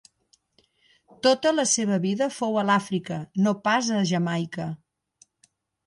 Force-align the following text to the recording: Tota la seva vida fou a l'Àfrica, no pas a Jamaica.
Tota 1.27 1.51
la 1.59 1.67
seva 1.73 2.01
vida 2.07 2.29
fou 2.39 2.57
a 2.57 2.65
l'Àfrica, 2.71 3.21
no 3.45 3.57
pas 3.69 3.93
a 4.01 4.05
Jamaica. 4.15 4.71